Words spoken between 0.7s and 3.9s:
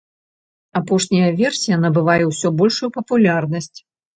Апошняя версія набывае ўсё большую папулярнасць.